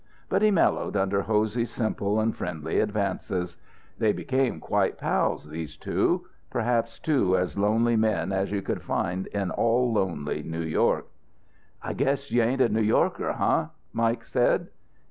[0.29, 3.55] But he mellowed under Hosey's simple and friendly advances.
[3.99, 9.27] They became quite pals, these two perhaps two as lonely men as you could find
[9.27, 11.05] in all lonely New York.
[11.83, 14.69] "I guess you ain't a New Yorker, huh?" Mike said.